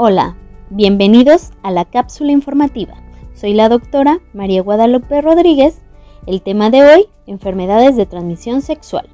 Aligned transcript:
Hola, 0.00 0.36
bienvenidos 0.70 1.50
a 1.64 1.72
la 1.72 1.84
cápsula 1.84 2.30
informativa. 2.30 2.94
Soy 3.34 3.52
la 3.52 3.68
doctora 3.68 4.20
María 4.32 4.62
Guadalupe 4.62 5.20
Rodríguez. 5.20 5.80
El 6.24 6.40
tema 6.40 6.70
de 6.70 6.84
hoy, 6.84 7.06
enfermedades 7.26 7.96
de 7.96 8.06
transmisión 8.06 8.62
sexual. 8.62 9.08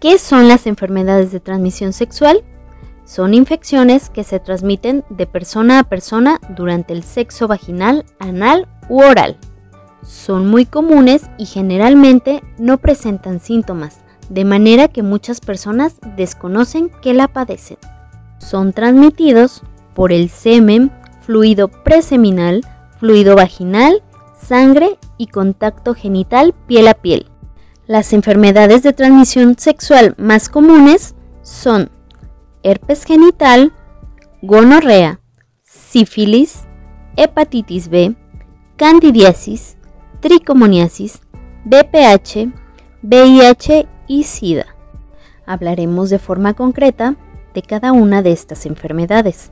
¿Qué 0.00 0.18
son 0.18 0.48
las 0.48 0.66
enfermedades 0.66 1.30
de 1.30 1.38
transmisión 1.38 1.92
sexual? 1.92 2.42
Son 3.04 3.32
infecciones 3.32 4.10
que 4.10 4.24
se 4.24 4.40
transmiten 4.40 5.04
de 5.08 5.28
persona 5.28 5.78
a 5.78 5.84
persona 5.84 6.40
durante 6.56 6.92
el 6.92 7.04
sexo 7.04 7.46
vaginal, 7.46 8.06
anal 8.18 8.66
u 8.88 9.02
oral. 9.02 9.36
Son 10.02 10.50
muy 10.50 10.66
comunes 10.66 11.30
y 11.38 11.46
generalmente 11.46 12.42
no 12.58 12.78
presentan 12.78 13.38
síntomas, 13.38 14.00
de 14.30 14.44
manera 14.44 14.88
que 14.88 15.04
muchas 15.04 15.40
personas 15.40 15.94
desconocen 16.16 16.90
que 17.02 17.14
la 17.14 17.28
padecen 17.28 17.78
son 18.38 18.72
transmitidos 18.72 19.62
por 19.94 20.12
el 20.12 20.28
semen, 20.30 20.92
fluido 21.20 21.68
preseminal, 21.68 22.64
fluido 22.98 23.36
vaginal, 23.36 24.02
sangre 24.40 24.98
y 25.16 25.26
contacto 25.26 25.94
genital 25.94 26.54
piel 26.66 26.88
a 26.88 26.94
piel. 26.94 27.26
Las 27.86 28.12
enfermedades 28.12 28.82
de 28.82 28.92
transmisión 28.92 29.58
sexual 29.58 30.14
más 30.18 30.48
comunes 30.48 31.14
son 31.42 31.90
herpes 32.62 33.04
genital, 33.04 33.72
gonorrea, 34.42 35.20
sífilis, 35.62 36.66
hepatitis 37.16 37.88
B, 37.88 38.14
candidiasis, 38.76 39.76
tricomoniasis, 40.20 41.20
BPH, 41.64 42.52
VIH 43.02 43.88
y 44.06 44.24
SIDA. 44.24 44.66
Hablaremos 45.46 46.10
de 46.10 46.18
forma 46.18 46.54
concreta 46.54 47.16
de 47.58 47.62
cada 47.62 47.90
una 47.90 48.22
de 48.22 48.30
estas 48.30 48.66
enfermedades. 48.66 49.50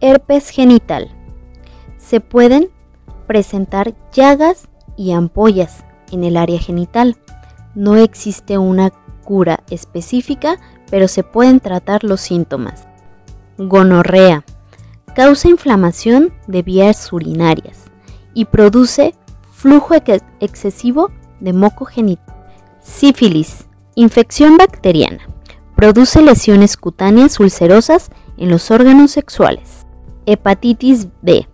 Herpes 0.00 0.50
genital. 0.50 1.10
Se 1.96 2.20
pueden 2.20 2.68
presentar 3.26 3.94
llagas 4.12 4.68
y 4.98 5.12
ampollas 5.12 5.82
en 6.10 6.24
el 6.24 6.36
área 6.36 6.58
genital. 6.58 7.16
No 7.74 7.96
existe 7.96 8.58
una 8.58 8.90
cura 9.24 9.60
específica, 9.70 10.60
pero 10.90 11.08
se 11.08 11.22
pueden 11.22 11.60
tratar 11.60 12.04
los 12.04 12.20
síntomas. 12.20 12.86
Gonorrea. 13.56 14.44
Causa 15.16 15.48
inflamación 15.48 16.34
de 16.48 16.60
vías 16.60 17.10
urinarias 17.14 17.84
y 18.34 18.44
produce 18.44 19.14
flujo 19.52 19.94
excesivo 20.40 21.10
de 21.40 21.54
moco 21.54 21.86
genital. 21.86 22.36
Sífilis. 22.82 23.66
Infección 23.94 24.58
bacteriana 24.58 25.32
Produce 25.82 26.22
lesiones 26.22 26.76
cutáneas 26.76 27.40
ulcerosas 27.40 28.12
en 28.36 28.50
los 28.50 28.70
órganos 28.70 29.10
sexuales. 29.10 29.84
Hepatitis 30.26 31.08
B. 31.22 31.48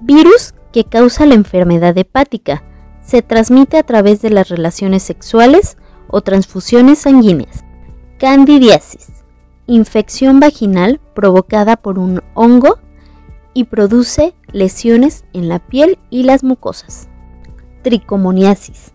Virus 0.00 0.54
que 0.72 0.84
causa 0.84 1.26
la 1.26 1.34
enfermedad 1.34 1.98
hepática. 1.98 2.62
Se 3.04 3.20
transmite 3.20 3.76
a 3.76 3.82
través 3.82 4.22
de 4.22 4.30
las 4.30 4.48
relaciones 4.48 5.02
sexuales 5.02 5.76
o 6.08 6.22
transfusiones 6.22 7.00
sanguíneas. 7.00 7.62
Candidiasis. 8.18 9.24
Infección 9.66 10.40
vaginal 10.40 10.98
provocada 11.14 11.76
por 11.76 11.98
un 11.98 12.22
hongo 12.32 12.78
y 13.52 13.64
produce 13.64 14.34
lesiones 14.52 15.26
en 15.34 15.50
la 15.50 15.58
piel 15.58 15.98
y 16.08 16.22
las 16.22 16.42
mucosas. 16.42 17.10
Tricomoniasis. 17.82 18.94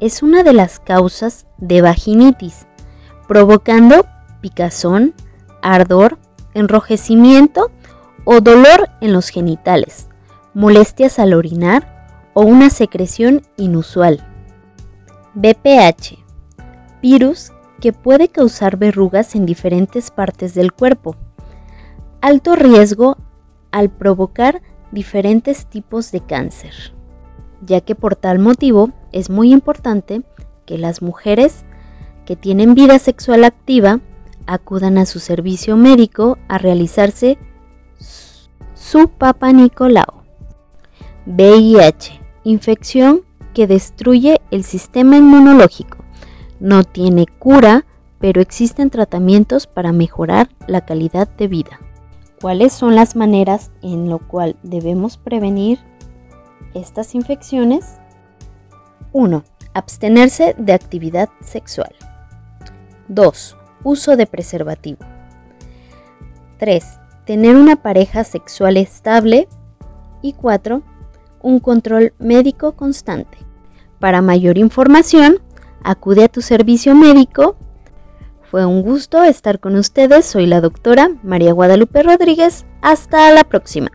Es 0.00 0.24
una 0.24 0.42
de 0.42 0.52
las 0.52 0.80
causas 0.80 1.46
de 1.58 1.80
vaginitis 1.80 2.66
provocando 3.30 4.06
picazón, 4.40 5.14
ardor, 5.62 6.18
enrojecimiento 6.52 7.70
o 8.24 8.40
dolor 8.40 8.90
en 9.00 9.12
los 9.12 9.28
genitales, 9.28 10.08
molestias 10.52 11.20
al 11.20 11.32
orinar 11.34 12.32
o 12.34 12.42
una 12.42 12.70
secreción 12.70 13.42
inusual. 13.56 14.26
BPH, 15.34 16.18
virus 17.00 17.52
que 17.80 17.92
puede 17.92 18.26
causar 18.26 18.76
verrugas 18.78 19.36
en 19.36 19.46
diferentes 19.46 20.10
partes 20.10 20.52
del 20.54 20.72
cuerpo. 20.72 21.14
Alto 22.20 22.56
riesgo 22.56 23.16
al 23.70 23.90
provocar 23.90 24.60
diferentes 24.90 25.66
tipos 25.66 26.10
de 26.10 26.20
cáncer, 26.20 26.74
ya 27.64 27.80
que 27.80 27.94
por 27.94 28.16
tal 28.16 28.40
motivo 28.40 28.90
es 29.12 29.30
muy 29.30 29.52
importante 29.52 30.22
que 30.66 30.78
las 30.78 31.00
mujeres 31.00 31.64
que 32.30 32.36
tienen 32.36 32.76
vida 32.76 33.00
sexual 33.00 33.42
activa 33.42 33.98
acudan 34.46 34.98
a 34.98 35.04
su 35.04 35.18
servicio 35.18 35.76
médico 35.76 36.38
a 36.46 36.58
realizarse 36.58 37.38
su 38.72 39.08
Papa 39.08 39.50
Nicolau. 39.52 40.22
VIH, 41.26 42.20
infección 42.44 43.22
que 43.52 43.66
destruye 43.66 44.40
el 44.52 44.62
sistema 44.62 45.16
inmunológico. 45.16 46.04
No 46.60 46.84
tiene 46.84 47.26
cura, 47.26 47.84
pero 48.20 48.40
existen 48.40 48.90
tratamientos 48.90 49.66
para 49.66 49.90
mejorar 49.90 50.50
la 50.68 50.86
calidad 50.86 51.26
de 51.26 51.48
vida. 51.48 51.80
¿Cuáles 52.40 52.72
son 52.72 52.94
las 52.94 53.16
maneras 53.16 53.72
en 53.82 54.08
lo 54.08 54.20
cual 54.20 54.54
debemos 54.62 55.16
prevenir 55.16 55.80
estas 56.74 57.16
infecciones? 57.16 57.98
1. 59.10 59.42
Abstenerse 59.74 60.54
de 60.56 60.74
actividad 60.74 61.28
sexual. 61.40 61.92
2. 63.10 63.56
Uso 63.84 64.16
de 64.16 64.26
preservativo. 64.26 65.00
3. 66.58 66.84
Tener 67.26 67.56
una 67.56 67.76
pareja 67.76 68.24
sexual 68.24 68.76
estable. 68.76 69.48
Y 70.22 70.32
4. 70.32 70.82
Un 71.42 71.60
control 71.60 72.12
médico 72.18 72.72
constante. 72.72 73.38
Para 73.98 74.22
mayor 74.22 74.58
información, 74.58 75.38
acude 75.82 76.24
a 76.24 76.28
tu 76.28 76.40
servicio 76.42 76.94
médico. 76.94 77.56
Fue 78.50 78.66
un 78.66 78.82
gusto 78.82 79.22
estar 79.22 79.60
con 79.60 79.76
ustedes. 79.76 80.26
Soy 80.26 80.46
la 80.46 80.60
doctora 80.60 81.10
María 81.22 81.52
Guadalupe 81.52 82.02
Rodríguez. 82.02 82.66
Hasta 82.82 83.32
la 83.32 83.44
próxima. 83.44 83.90